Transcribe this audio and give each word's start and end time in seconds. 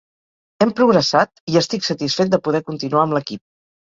Hem 0.63 0.71
progressat, 0.79 1.29
i 1.53 1.59
estic 1.61 1.85
satisfet 1.89 2.33
de 2.35 2.41
poder 2.47 2.63
continuar 2.73 3.03
amb 3.07 3.17
l'equip. 3.19 3.45